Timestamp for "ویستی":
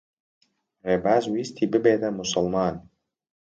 1.31-1.65